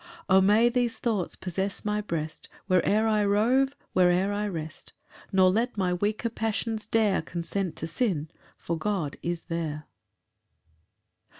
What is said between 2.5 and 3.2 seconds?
"Where'er